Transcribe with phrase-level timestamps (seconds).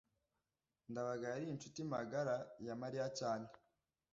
[0.89, 3.47] ndabaga yari inshuti magara ya mariya cyane